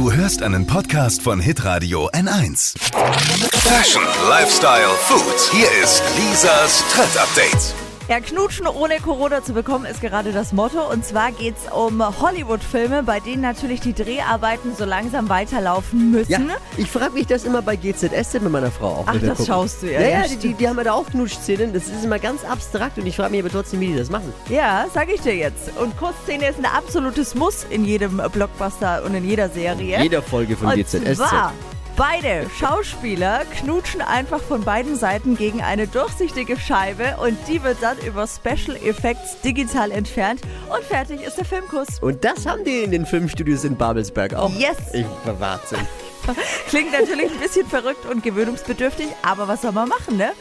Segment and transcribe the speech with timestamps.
[0.00, 2.72] Du hörst einen Podcast von Hitradio N1.
[3.52, 5.52] Fashion, Lifestyle, Food.
[5.52, 7.79] Hier ist Lisas Trend Update.
[8.10, 10.82] Ja, Knutschen ohne Corona zu bekommen ist gerade das Motto.
[10.90, 16.32] Und zwar geht es um Hollywood-Filme, bei denen natürlich die Dreharbeiten so langsam weiterlaufen müssen.
[16.32, 16.40] Ja,
[16.76, 19.04] ich frage mich das immer bei GZSZ mit meiner Frau auch.
[19.06, 19.46] Ach, das gucken.
[19.46, 20.00] schaust du ja.
[20.00, 21.72] Ja, ja, die, die, die haben ja da auch Knutschszenen.
[21.72, 24.32] Das ist immer ganz abstrakt und ich frage mich aber trotzdem, wie die das machen.
[24.48, 25.70] Ja, sag ich dir jetzt.
[25.78, 29.98] Und Kussszene ist ein absolutes Muss in jedem Blockbuster und in jeder Serie.
[29.98, 31.14] In jeder Folge von und GZSZ.
[31.14, 31.52] zwar
[32.00, 37.98] beide Schauspieler knutschen einfach von beiden Seiten gegen eine durchsichtige Scheibe und die wird dann
[37.98, 40.40] über Special Effects digital entfernt
[40.74, 41.98] und fertig ist der Filmkuss.
[42.00, 44.50] Und das haben die in den Filmstudios in Babelsberg auch.
[44.54, 44.78] Yes.
[44.94, 45.04] Ich
[45.38, 45.80] Wahnsinn.
[46.68, 50.32] Klingt natürlich ein bisschen verrückt und gewöhnungsbedürftig, aber was soll man machen, ne?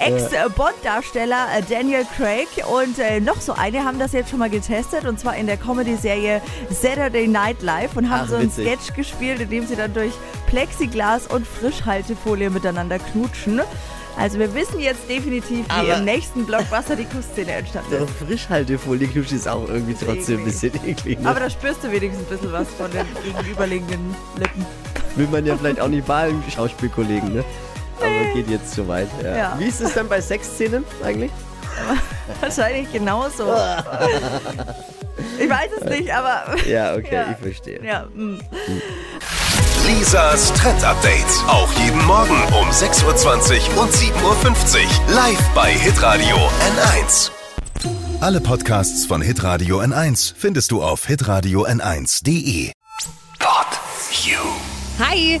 [0.00, 5.04] Ex-Bond-Darsteller äh, Daniel Craig und äh, noch so eine haben das jetzt schon mal getestet
[5.04, 6.40] und zwar in der Comedy-Serie
[6.70, 8.66] Saturday Night Live und haben Ach, so einen witzig.
[8.66, 10.12] Sketch gespielt, in dem sie dann durch
[10.46, 13.60] Plexiglas und Frischhaltefolie miteinander knutschen.
[14.18, 18.12] Also wir wissen jetzt definitiv, wie Aber- im nächsten Blockbuster die Kussszene entstanden So ist.
[18.26, 21.20] Frischhaltefolie knutschen ist auch irgendwie trotzdem ein bisschen eklig.
[21.20, 21.28] Ne?
[21.28, 24.66] Aber da spürst du wenigstens ein bisschen was von den gegenüberliegenden Lippen.
[25.16, 27.44] Will man ja vielleicht auch nicht bei allen Schauspielkollegen, ne?
[28.00, 29.08] Aber geht jetzt zu weit.
[29.22, 29.36] Ja.
[29.36, 29.54] Ja.
[29.58, 31.30] Wie ist es dann bei Sexszenen eigentlich?
[32.40, 33.44] Wahrscheinlich genauso.
[35.38, 37.30] Ich weiß es nicht, aber Ja, okay, Ja.
[37.32, 37.80] ich verstehe.
[37.84, 38.06] ja.
[38.14, 38.38] mm.
[39.86, 41.26] Lisas Trend Update.
[41.46, 45.14] Auch jeden Morgen um 6.20 Uhr und 7.50 Uhr.
[45.14, 47.30] Live bei Hitradio N1.
[48.20, 52.72] Alle Podcasts von Hitradio N1 findest du auf hitradio n1.de.
[53.38, 53.66] Pod
[54.24, 54.38] You.
[54.98, 55.40] Hi,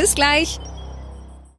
[0.00, 0.58] Bis gleich.